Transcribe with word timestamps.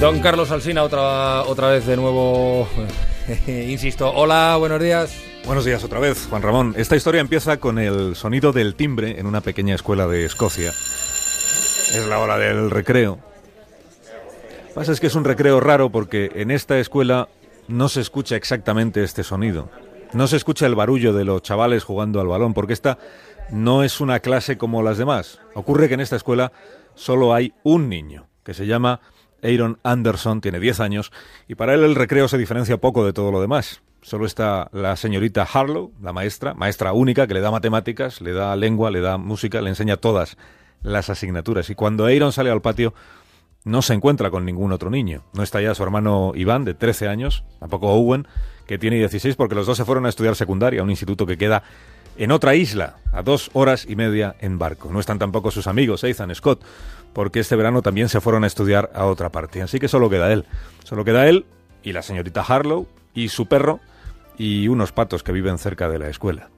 Don 0.00 0.20
Carlos 0.20 0.50
Alsina, 0.50 0.82
otra, 0.82 1.42
otra 1.42 1.68
vez 1.68 1.86
de 1.86 1.96
nuevo, 1.96 2.68
insisto. 3.46 4.10
Hola, 4.12 4.56
buenos 4.58 4.80
días. 4.80 5.16
Buenos 5.46 5.64
días 5.64 5.84
otra 5.84 6.00
vez, 6.00 6.26
Juan 6.28 6.42
Ramón. 6.42 6.74
Esta 6.76 6.96
historia 6.96 7.20
empieza 7.20 7.58
con 7.58 7.78
el 7.78 8.16
sonido 8.16 8.52
del 8.52 8.74
timbre 8.74 9.18
en 9.18 9.26
una 9.26 9.40
pequeña 9.40 9.74
escuela 9.74 10.06
de 10.06 10.24
Escocia. 10.24 10.70
Es 10.70 12.06
la 12.08 12.18
hora 12.18 12.38
del 12.38 12.70
recreo. 12.70 13.18
Lo 13.18 14.68
que 14.68 14.74
pasa 14.74 14.92
es 14.92 15.00
que 15.00 15.06
es 15.06 15.14
un 15.14 15.24
recreo 15.24 15.60
raro 15.60 15.90
porque 15.90 16.30
en 16.34 16.50
esta 16.50 16.78
escuela 16.78 17.28
no 17.68 17.88
se 17.88 18.00
escucha 18.00 18.36
exactamente 18.36 19.02
este 19.04 19.22
sonido. 19.22 19.70
No 20.12 20.26
se 20.26 20.36
escucha 20.36 20.66
el 20.66 20.74
barullo 20.74 21.12
de 21.12 21.24
los 21.24 21.42
chavales 21.42 21.84
jugando 21.84 22.20
al 22.20 22.26
balón 22.26 22.52
porque 22.52 22.72
esta 22.72 22.98
no 23.50 23.84
es 23.84 24.00
una 24.00 24.20
clase 24.20 24.58
como 24.58 24.82
las 24.82 24.98
demás. 24.98 25.40
Ocurre 25.54 25.88
que 25.88 25.94
en 25.94 26.00
esta 26.00 26.16
escuela 26.16 26.52
solo 26.94 27.32
hay 27.32 27.52
un 27.62 27.88
niño 27.88 28.26
que 28.44 28.54
se 28.54 28.66
llama 28.66 29.00
Aaron 29.44 29.78
Anderson, 29.82 30.40
tiene 30.40 30.58
10 30.58 30.80
años, 30.80 31.12
y 31.46 31.54
para 31.54 31.74
él 31.74 31.84
el 31.84 31.94
recreo 31.94 32.26
se 32.28 32.38
diferencia 32.38 32.78
poco 32.78 33.04
de 33.04 33.12
todo 33.12 33.30
lo 33.30 33.40
demás. 33.40 33.82
Solo 34.02 34.26
está 34.26 34.68
la 34.72 34.96
señorita 34.96 35.46
Harlow, 35.50 35.92
la 36.02 36.12
maestra, 36.12 36.54
maestra 36.54 36.92
única, 36.92 37.26
que 37.26 37.34
le 37.34 37.40
da 37.40 37.50
matemáticas, 37.50 38.20
le 38.20 38.32
da 38.32 38.54
lengua, 38.56 38.90
le 38.90 39.00
da 39.00 39.16
música, 39.16 39.62
le 39.62 39.70
enseña 39.70 39.96
todas 39.96 40.36
las 40.82 41.08
asignaturas. 41.08 41.70
Y 41.70 41.74
cuando 41.74 42.06
Aaron 42.06 42.32
sale 42.32 42.50
al 42.50 42.60
patio, 42.60 42.92
no 43.64 43.80
se 43.80 43.94
encuentra 43.94 44.30
con 44.30 44.44
ningún 44.44 44.72
otro 44.72 44.90
niño. 44.90 45.24
No 45.32 45.42
está 45.42 45.60
ya 45.62 45.74
su 45.74 45.82
hermano 45.82 46.32
Iván, 46.34 46.64
de 46.64 46.74
13 46.74 47.08
años, 47.08 47.44
tampoco 47.60 47.88
Owen, 47.88 48.28
que 48.66 48.78
tiene 48.78 48.96
16, 48.96 49.36
porque 49.36 49.54
los 49.54 49.66
dos 49.66 49.76
se 49.76 49.84
fueron 49.84 50.06
a 50.06 50.10
estudiar 50.10 50.36
secundaria, 50.36 50.82
un 50.82 50.90
instituto 50.90 51.26
que 51.26 51.38
queda 51.38 51.62
en 52.16 52.30
otra 52.30 52.54
isla, 52.54 52.96
a 53.12 53.22
dos 53.22 53.50
horas 53.52 53.86
y 53.88 53.96
media 53.96 54.36
en 54.40 54.58
barco. 54.58 54.90
No 54.92 55.00
están 55.00 55.18
tampoco 55.18 55.50
sus 55.50 55.66
amigos, 55.66 56.04
Ethan 56.04 56.34
Scott, 56.34 56.62
porque 57.12 57.40
este 57.40 57.56
verano 57.56 57.82
también 57.82 58.08
se 58.08 58.20
fueron 58.20 58.44
a 58.44 58.46
estudiar 58.46 58.90
a 58.94 59.06
otra 59.06 59.30
parte. 59.30 59.62
Así 59.62 59.78
que 59.78 59.88
solo 59.88 60.10
queda 60.10 60.32
él. 60.32 60.44
Solo 60.84 61.04
queda 61.04 61.28
él 61.28 61.46
y 61.82 61.92
la 61.92 62.02
señorita 62.02 62.42
Harlow 62.42 62.86
y 63.14 63.28
su 63.28 63.46
perro 63.46 63.80
y 64.36 64.68
unos 64.68 64.92
patos 64.92 65.22
que 65.22 65.32
viven 65.32 65.58
cerca 65.58 65.88
de 65.88 65.98
la 65.98 66.08
escuela. 66.08 66.48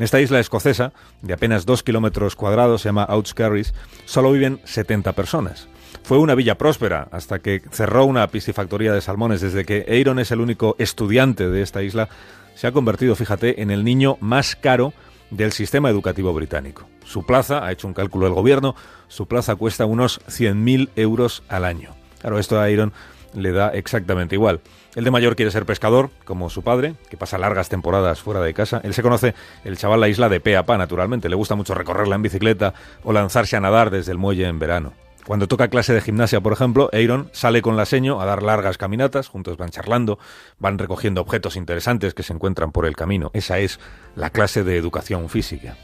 En 0.00 0.04
esta 0.04 0.18
isla 0.18 0.40
escocesa, 0.40 0.94
de 1.20 1.34
apenas 1.34 1.66
dos 1.66 1.82
kilómetros 1.82 2.34
cuadrados, 2.34 2.80
se 2.80 2.88
llama 2.88 3.04
Outskerries, 3.04 3.74
solo 4.06 4.32
viven 4.32 4.58
70 4.64 5.12
personas. 5.12 5.68
Fue 6.04 6.16
una 6.16 6.34
villa 6.34 6.56
próspera 6.56 7.08
hasta 7.12 7.40
que 7.40 7.60
cerró 7.70 8.06
una 8.06 8.26
piscifactoría 8.28 8.94
de 8.94 9.02
salmones. 9.02 9.42
Desde 9.42 9.66
que 9.66 9.84
Aaron 9.86 10.18
es 10.18 10.30
el 10.30 10.40
único 10.40 10.74
estudiante 10.78 11.50
de 11.50 11.60
esta 11.60 11.82
isla, 11.82 12.08
se 12.54 12.66
ha 12.66 12.72
convertido, 12.72 13.14
fíjate, 13.14 13.60
en 13.60 13.70
el 13.70 13.84
niño 13.84 14.16
más 14.20 14.56
caro 14.56 14.94
del 15.30 15.52
sistema 15.52 15.90
educativo 15.90 16.32
británico. 16.32 16.88
Su 17.04 17.26
plaza, 17.26 17.66
ha 17.66 17.70
hecho 17.70 17.86
un 17.86 17.92
cálculo 17.92 18.24
del 18.24 18.34
gobierno, 18.34 18.76
su 19.08 19.28
plaza 19.28 19.54
cuesta 19.56 19.84
unos 19.84 20.22
100.000 20.28 20.88
euros 20.96 21.42
al 21.50 21.66
año. 21.66 21.94
Claro, 22.22 22.38
esto 22.38 22.58
a 22.58 22.70
Iron 22.70 22.94
le 23.34 23.52
da 23.52 23.68
exactamente 23.68 24.34
igual. 24.34 24.60
El 24.94 25.04
de 25.04 25.10
mayor 25.10 25.36
quiere 25.36 25.50
ser 25.50 25.66
pescador, 25.66 26.10
como 26.24 26.50
su 26.50 26.62
padre, 26.62 26.94
que 27.08 27.16
pasa 27.16 27.38
largas 27.38 27.68
temporadas 27.68 28.20
fuera 28.20 28.40
de 28.40 28.54
casa. 28.54 28.80
Él 28.82 28.94
se 28.94 29.02
conoce, 29.02 29.34
el 29.64 29.76
chaval, 29.76 30.00
la 30.00 30.08
isla 30.08 30.28
de 30.28 30.40
pe 30.40 30.56
a 30.56 30.66
pa, 30.66 30.76
naturalmente. 30.78 31.28
Le 31.28 31.36
gusta 31.36 31.54
mucho 31.54 31.74
recorrerla 31.74 32.16
en 32.16 32.22
bicicleta 32.22 32.74
o 33.04 33.12
lanzarse 33.12 33.56
a 33.56 33.60
nadar 33.60 33.90
desde 33.90 34.12
el 34.12 34.18
muelle 34.18 34.46
en 34.46 34.58
verano. 34.58 34.92
Cuando 35.26 35.46
toca 35.46 35.68
clase 35.68 35.92
de 35.92 36.00
gimnasia, 36.00 36.40
por 36.40 36.52
ejemplo, 36.52 36.90
Aaron 36.92 37.28
sale 37.32 37.62
con 37.62 37.76
la 37.76 37.84
seño 37.84 38.20
a 38.20 38.24
dar 38.24 38.42
largas 38.42 38.78
caminatas, 38.78 39.28
juntos 39.28 39.58
van 39.58 39.70
charlando, 39.70 40.18
van 40.58 40.78
recogiendo 40.78 41.20
objetos 41.20 41.56
interesantes 41.56 42.14
que 42.14 42.22
se 42.22 42.32
encuentran 42.32 42.72
por 42.72 42.86
el 42.86 42.96
camino. 42.96 43.30
Esa 43.34 43.58
es 43.58 43.78
la 44.16 44.30
clase 44.30 44.64
de 44.64 44.76
educación 44.76 45.28
física. 45.28 45.76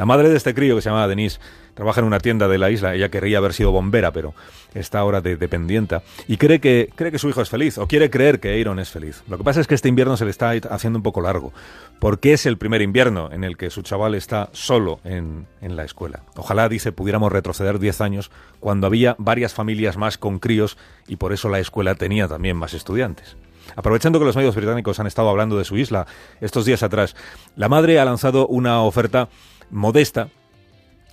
La 0.00 0.06
madre 0.06 0.30
de 0.30 0.36
este 0.38 0.54
crío, 0.54 0.76
que 0.76 0.80
se 0.80 0.88
llama 0.88 1.06
Denise, 1.06 1.40
trabaja 1.74 2.00
en 2.00 2.06
una 2.06 2.20
tienda 2.20 2.48
de 2.48 2.56
la 2.56 2.70
isla. 2.70 2.94
Ella 2.94 3.10
querría 3.10 3.36
haber 3.36 3.52
sido 3.52 3.70
bombera, 3.70 4.12
pero 4.12 4.32
está 4.72 4.98
ahora 4.98 5.20
de 5.20 5.36
dependienta. 5.36 6.02
Y 6.26 6.38
cree 6.38 6.58
que, 6.58 6.88
cree 6.94 7.12
que 7.12 7.18
su 7.18 7.28
hijo 7.28 7.42
es 7.42 7.50
feliz, 7.50 7.76
o 7.76 7.86
quiere 7.86 8.08
creer 8.08 8.40
que 8.40 8.58
Aaron 8.58 8.78
es 8.78 8.88
feliz. 8.88 9.22
Lo 9.28 9.36
que 9.36 9.44
pasa 9.44 9.60
es 9.60 9.66
que 9.66 9.74
este 9.74 9.90
invierno 9.90 10.16
se 10.16 10.24
le 10.24 10.30
está 10.30 10.52
haciendo 10.70 10.98
un 10.98 11.02
poco 11.02 11.20
largo, 11.20 11.52
porque 11.98 12.32
es 12.32 12.46
el 12.46 12.56
primer 12.56 12.80
invierno 12.80 13.30
en 13.30 13.44
el 13.44 13.58
que 13.58 13.68
su 13.68 13.82
chaval 13.82 14.14
está 14.14 14.48
solo 14.52 15.00
en, 15.04 15.46
en 15.60 15.76
la 15.76 15.84
escuela. 15.84 16.22
Ojalá, 16.34 16.70
dice, 16.70 16.92
pudiéramos 16.92 17.30
retroceder 17.30 17.78
10 17.78 18.00
años 18.00 18.30
cuando 18.58 18.86
había 18.86 19.16
varias 19.18 19.52
familias 19.52 19.98
más 19.98 20.16
con 20.16 20.38
críos 20.38 20.78
y 21.08 21.16
por 21.16 21.34
eso 21.34 21.50
la 21.50 21.58
escuela 21.58 21.94
tenía 21.94 22.26
también 22.26 22.56
más 22.56 22.72
estudiantes. 22.72 23.36
Aprovechando 23.76 24.18
que 24.18 24.24
los 24.24 24.34
medios 24.34 24.56
británicos 24.56 24.98
han 24.98 25.06
estado 25.06 25.28
hablando 25.28 25.58
de 25.58 25.66
su 25.66 25.76
isla 25.76 26.06
estos 26.40 26.64
días 26.64 26.82
atrás, 26.82 27.14
la 27.54 27.68
madre 27.68 28.00
ha 28.00 28.04
lanzado 28.06 28.46
una 28.46 28.82
oferta 28.82 29.28
modesta 29.70 30.28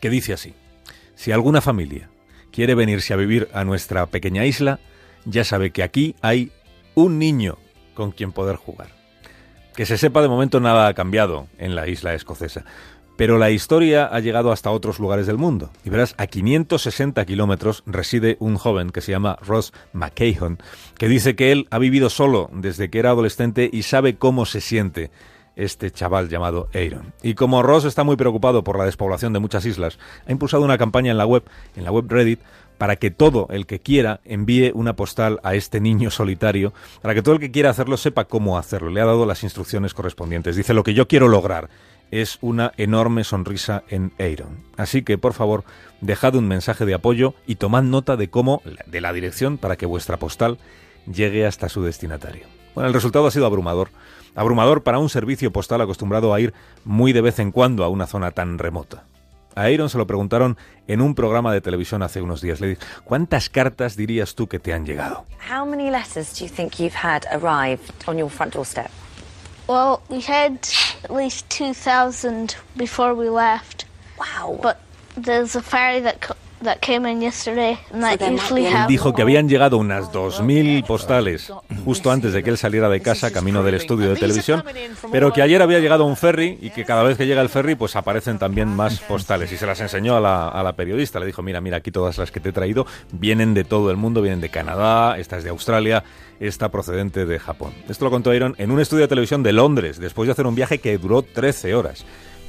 que 0.02 0.10
dice 0.10 0.34
así, 0.34 0.54
si 1.16 1.32
alguna 1.32 1.62
familia 1.62 2.10
quiere 2.52 2.76
venirse 2.76 3.14
a 3.14 3.18
vivir 3.18 3.50
a 3.54 3.64
nuestra 3.64 4.06
pequeña 4.08 4.46
isla, 4.46 4.80
ya 5.26 5.44
sabe 5.44 5.72
que 5.72 5.84
aquí 5.84 6.16
hay 6.22 6.52
un 6.96 7.20
niño 7.20 7.58
con 7.94 8.12
quien 8.12 8.32
poder 8.32 8.56
jugar. 8.56 8.90
Que 9.76 9.86
se 9.86 9.98
sepa 9.98 10.22
de 10.22 10.28
momento 10.28 10.60
nada 10.60 10.88
ha 10.88 10.94
cambiado 10.94 11.48
en 11.58 11.76
la 11.76 11.88
isla 11.88 12.14
escocesa, 12.14 12.66
pero 13.18 13.40
la 13.40 13.50
historia 13.50 14.06
ha 14.06 14.20
llegado 14.20 14.52
hasta 14.52 14.72
otros 14.72 15.00
lugares 15.00 15.28
del 15.28 15.38
mundo. 15.38 15.72
Y 15.84 15.90
verás, 15.90 16.14
a 16.18 16.28
560 16.28 17.26
kilómetros 17.26 17.84
reside 17.86 18.38
un 18.40 18.58
joven 18.58 18.92
que 18.92 19.02
se 19.02 19.12
llama 19.12 19.38
Ross 19.42 19.74
McCahon, 19.92 20.60
que 20.98 21.08
dice 21.08 21.36
que 21.36 21.52
él 21.52 21.68
ha 21.72 21.80
vivido 21.80 22.10
solo 22.10 22.50
desde 22.54 22.90
que 22.90 23.00
era 23.00 23.10
adolescente 23.10 23.70
y 23.72 23.84
sabe 23.84 24.16
cómo 24.18 24.46
se 24.46 24.62
siente 24.62 25.10
este 25.58 25.92
chaval 25.92 26.30
llamado 26.30 26.70
Aaron. 26.74 27.14
Y 27.22 27.34
como 27.34 27.64
Ross 27.64 27.84
está 27.84 28.06
muy 28.06 28.16
preocupado 28.16 28.64
por 28.64 28.78
la 28.78 28.86
despoblación 28.86 29.34
de 29.34 29.40
muchas 29.40 29.66
islas, 29.66 30.00
ha 30.26 30.32
impulsado 30.32 30.64
una 30.64 30.78
campaña 30.78 31.12
en 31.12 31.18
la 31.18 31.26
web, 31.26 31.44
en 31.76 31.84
la 31.84 31.92
web 31.92 32.06
Reddit, 32.08 32.40
para 32.78 32.96
que 32.96 33.12
todo 33.12 33.48
el 33.50 33.66
que 33.66 33.80
quiera 33.80 34.22
envíe 34.24 34.72
una 34.74 34.96
postal 34.96 35.40
a 35.44 35.56
este 35.56 35.82
niño 35.82 36.12
solitario, 36.12 36.74
para 37.02 37.16
que 37.16 37.24
todo 37.24 37.34
el 37.34 37.42
que 37.42 37.52
quiera 37.52 37.72
hacerlo 37.72 37.98
sepa 37.98 38.26
cómo 38.26 38.58
hacerlo. 38.58 38.92
Le 38.92 39.02
ha 39.02 39.06
dado 39.06 39.26
las 39.26 39.44
instrucciones 39.44 39.94
correspondientes. 39.94 40.56
Dice, 40.56 40.76
lo 40.76 40.84
que 40.84 40.94
yo 40.94 41.08
quiero 41.08 41.28
lograr 41.28 41.70
es 42.12 42.38
una 42.42 42.72
enorme 42.78 43.24
sonrisa 43.24 43.84
en 43.90 44.14
Aaron. 44.20 44.64
Así 44.78 45.02
que, 45.02 45.18
por 45.18 45.34
favor, 45.34 45.64
dejad 46.02 46.36
un 46.36 46.48
mensaje 46.48 46.86
de 46.86 46.94
apoyo 46.94 47.34
y 47.48 47.56
tomad 47.56 47.84
nota 47.84 48.16
de 48.16 48.30
cómo, 48.30 48.62
de 48.86 49.02
la 49.02 49.12
dirección 49.12 49.58
para 49.58 49.76
que 49.76 49.86
vuestra 49.86 50.18
postal 50.18 50.58
llegue 51.12 51.46
hasta 51.46 51.68
su 51.68 51.84
destinatario. 51.84 52.57
Bueno, 52.78 52.90
el 52.90 52.94
resultado 52.94 53.26
ha 53.26 53.32
sido 53.32 53.48
abrumador. 53.48 53.90
Abrumador 54.36 54.84
para 54.84 55.00
un 55.00 55.10
servicio 55.10 55.52
postal 55.52 55.82
acostumbrado 55.82 56.32
a 56.32 56.40
ir 56.40 56.54
muy 56.86 57.12
de 57.12 57.22
vez 57.22 57.40
en 57.40 57.52
cuando 57.52 57.84
a 57.84 57.88
una 57.88 58.06
zona 58.06 58.30
tan 58.30 58.60
remota. 58.60 59.04
A 59.56 59.64
Aaron 59.64 59.90
se 59.90 59.98
lo 59.98 60.06
preguntaron 60.06 60.60
en 60.88 61.02
un 61.02 61.16
programa 61.16 61.52
de 61.52 61.60
televisión 61.60 62.04
hace 62.04 62.22
unos 62.22 62.40
días. 62.40 62.62
Le 62.62 62.68
dije, 62.68 62.82
¿cuántas 63.04 63.50
cartas 63.50 63.96
dirías 63.96 64.36
tú 64.36 64.46
que 64.46 64.60
te 64.60 64.76
han 64.76 64.86
llegado? 64.86 65.26
How 65.52 65.66
many 65.66 65.90
letters 65.90 66.38
do 66.38 66.46
you 66.46 66.54
think 66.54 66.74
you've 66.74 66.94
had 66.94 67.24
arrived 67.32 67.96
on 68.06 68.20
your 68.20 68.30
front 68.30 68.54
doorstep? 68.54 68.92
Well, 69.68 70.02
we 70.08 70.22
had 70.22 70.60
at 71.04 71.10
least 71.10 71.50
2,000 71.50 72.58
before 72.76 73.16
we 73.16 73.28
left. 73.28 73.88
Wow. 74.20 74.60
But 74.62 74.78
there's 75.20 75.56
a 75.56 75.64
ferry 75.64 76.00
that 76.02 76.30
dijo 78.88 79.14
que 79.14 79.22
habían 79.22 79.48
llegado 79.48 79.78
unas 79.78 80.12
2.000 80.12 80.86
postales 80.86 81.52
justo 81.86 82.12
antes 82.12 82.34
de 82.34 82.44
que 82.44 82.50
él 82.50 82.58
saliera 82.58 82.90
de 82.90 83.02
casa 83.02 83.32
camino 83.32 83.64
del 83.64 83.76
estudio 83.76 84.10
de 84.10 84.16
televisión, 84.16 84.64
pero 85.12 85.32
que 85.32 85.42
ayer 85.42 85.62
había 85.62 85.80
llegado 85.80 86.06
un 86.06 86.18
ferry 86.18 86.58
y 86.62 86.72
que 86.72 86.84
cada 86.84 87.04
vez 87.04 87.18
que 87.18 87.28
llega 87.28 87.42
el 87.42 87.50
ferry 87.50 87.76
pues 87.76 87.96
aparecen 87.96 88.40
también 88.40 88.70
más 88.70 89.00
postales. 89.00 89.52
Y 89.52 89.58
se 89.58 89.66
las 89.66 89.80
enseñó 89.82 90.18
a 90.18 90.20
la, 90.20 90.48
a 90.48 90.64
la 90.64 90.74
periodista. 90.74 91.20
Le 91.20 91.26
dijo, 91.26 91.42
mira, 91.42 91.62
mira, 91.62 91.78
aquí 91.78 91.92
todas 91.92 92.18
las 92.18 92.32
que 92.32 92.40
te 92.40 92.50
he 92.50 92.54
traído 92.54 92.86
vienen 93.12 93.54
de 93.54 93.64
todo 93.64 93.92
el 93.92 93.98
mundo, 93.98 94.22
vienen 94.22 94.42
de 94.42 94.50
Canadá, 94.50 95.18
esta 95.18 95.38
es 95.38 95.44
de 95.44 95.50
Australia, 95.52 96.04
esta 96.40 96.70
procedente 96.70 97.26
de 97.26 97.40
Japón. 97.40 97.74
Esto 97.88 98.06
lo 98.06 98.12
contó 98.12 98.32
Aaron 98.32 98.56
en 98.58 98.72
un 98.72 98.80
estudio 98.80 99.04
de 99.04 99.08
televisión 99.08 99.44
de 99.44 99.54
Londres, 99.54 100.00
después 100.00 100.28
de 100.28 100.32
hacer 100.32 100.48
un 100.48 100.56
viaje 100.56 100.80
que 100.80 100.98
duró 100.98 101.22
13 101.22 101.76
horas 101.76 102.06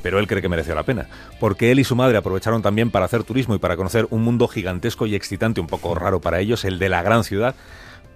pero 0.09 0.21
él 0.21 0.27
cree 0.27 0.41
que 0.41 0.49
mereció 0.49 0.75
la 0.75 0.85
pena, 0.85 1.07
porque 1.39 1.71
él 1.71 1.81
y 1.81 1.85
su 1.85 1.95
madre 1.95 2.17
aprovecharon 2.17 2.63
también 2.63 2.91
para 2.91 3.05
hacer 3.05 3.25
turismo 3.25 3.55
y 3.55 3.59
para 3.59 3.77
conocer 3.77 4.07
un 4.09 4.23
mundo 4.23 4.49
gigantesco 4.49 5.05
y 5.05 5.15
excitante, 5.15 5.61
un 5.61 5.67
poco 5.67 5.95
raro 5.95 6.19
para 6.19 6.41
ellos, 6.41 6.65
el 6.65 6.79
de 6.79 6.89
la 6.89 7.03
gran 7.03 7.25
ciudad, 7.25 7.55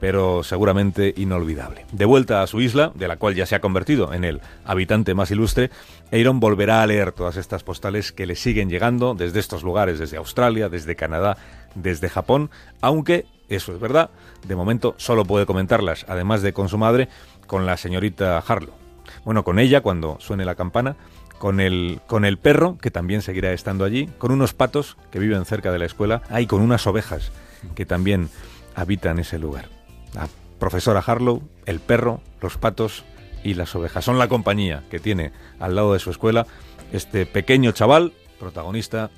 pero 0.01 0.43
seguramente 0.43 1.13
inolvidable. 1.19 1.85
De 1.93 2.07
vuelta 2.07 2.41
a 2.41 2.47
su 2.47 2.63
isla, 2.63 2.93
de 2.95 3.09
la 3.09 3.19
cual 3.19 3.35
ya 3.35 3.45
se 3.45 3.57
ha 3.57 3.61
convertido 3.61 4.15
en 4.15 4.25
el 4.25 4.41
habitante 4.65 5.13
más 5.13 5.31
ilustre, 5.33 5.71
Aaron 6.11 6.41
volverá 6.41 6.83
a 6.83 6.87
leer 6.87 7.13
todas 7.13 7.37
estas 7.37 7.63
postales 7.63 8.11
que 8.11 8.25
le 8.25 8.37
siguen 8.37 8.71
llegando 8.71 9.15
desde 9.15 9.39
estos 9.39 9.63
lugares, 9.63 9.99
desde 9.99 10.17
Australia, 10.17 10.71
desde 10.71 10.97
Canadá, 10.97 11.37
desde 11.75 12.09
Japón, 12.09 12.49
aunque, 12.81 13.27
eso 13.51 13.75
es 13.75 13.81
verdad, 13.81 14.09
de 14.49 14.57
momento 14.57 14.95
solo 14.97 15.27
puede 15.27 15.45
comentarlas, 15.45 16.07
además 16.09 16.41
de 16.41 16.55
con 16.55 16.71
su 16.71 16.79
madre, 16.79 17.11
con 17.47 17.67
la 17.67 17.77
señorita 17.77 18.39
Harlow. 18.39 18.82
Bueno, 19.25 19.45
con 19.45 19.59
ella 19.59 19.81
cuando 19.81 20.17
suene 20.21 20.45
la 20.45 20.55
campana, 20.55 20.97
con 21.39 21.61
el, 21.61 22.01
con 22.07 22.25
el 22.25 22.39
perro, 22.39 22.79
que 22.79 22.91
también 22.91 23.23
seguirá 23.23 23.53
estando 23.53 23.85
allí, 23.85 24.07
con 24.19 24.31
unos 24.31 24.55
patos 24.55 24.97
que 25.11 25.19
viven 25.19 25.45
cerca 25.45 25.73
de 25.73 25.79
la 25.79 25.87
escuela, 25.87 26.23
y 26.39 26.47
con 26.47 26.63
unas 26.63 26.87
ovejas 26.87 27.33
que 27.75 27.87
también 27.87 28.29
habitan 28.75 29.19
ese 29.19 29.39
lugar. 29.39 29.69
La 30.15 30.29
profesora 30.59 31.03
Harlow, 31.05 31.43
el 31.67 31.81
perro, 31.81 32.21
los 32.41 32.59
patos 32.59 33.05
y 33.43 33.55
las 33.55 33.75
ovejas. 33.75 34.05
Son 34.05 34.19
la 34.19 34.29
compañía 34.29 34.85
que 34.91 35.01
tiene 35.01 35.33
al 35.59 35.75
lado 35.75 35.93
de 35.93 35.99
su 35.99 36.11
escuela 36.11 36.47
este 36.93 37.27
pequeño 37.27 37.73
chaval, 37.73 38.13
protagonista 38.39 39.11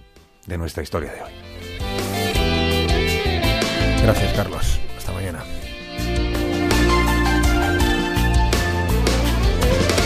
de 0.47 0.59
nuestra 0.59 0.83
historia 0.83 1.13
de 1.13 1.23
hoy. 1.23 1.33
Gracias, 4.03 4.33
Carlos. 4.35 4.81